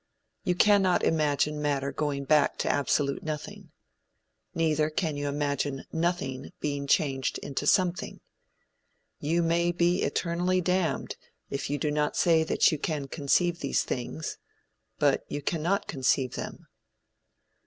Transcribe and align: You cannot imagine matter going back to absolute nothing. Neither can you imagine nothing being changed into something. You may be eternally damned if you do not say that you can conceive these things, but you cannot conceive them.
You 0.43 0.55
cannot 0.55 1.03
imagine 1.03 1.61
matter 1.61 1.91
going 1.91 2.23
back 2.23 2.57
to 2.57 2.67
absolute 2.67 3.21
nothing. 3.21 3.69
Neither 4.55 4.89
can 4.89 5.15
you 5.15 5.27
imagine 5.27 5.83
nothing 5.93 6.53
being 6.59 6.87
changed 6.87 7.37
into 7.37 7.67
something. 7.67 8.19
You 9.19 9.43
may 9.43 9.71
be 9.71 10.01
eternally 10.01 10.59
damned 10.59 11.17
if 11.51 11.69
you 11.69 11.77
do 11.77 11.91
not 11.91 12.17
say 12.17 12.43
that 12.43 12.71
you 12.71 12.79
can 12.79 13.09
conceive 13.09 13.59
these 13.59 13.83
things, 13.83 14.39
but 14.97 15.23
you 15.27 15.43
cannot 15.43 15.87
conceive 15.87 16.33
them. 16.33 16.65